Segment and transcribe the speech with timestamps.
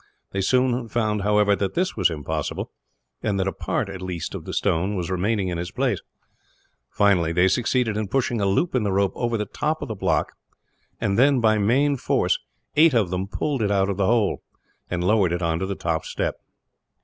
[0.31, 2.71] They soon found, however, that this was impossible;
[3.21, 6.01] and that a part, at least, of the stone was remaining in its place.
[6.89, 9.93] Finally, they succeeded in pushing a loop in the rope over the top of the
[9.93, 10.31] block;
[10.99, 12.39] and then, by main force,
[12.75, 14.41] eight of them pulled it out of the hole,
[14.89, 16.37] and lowered it on to the top step.